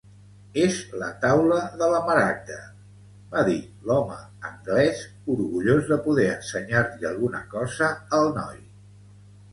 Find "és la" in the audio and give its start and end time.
0.59-1.09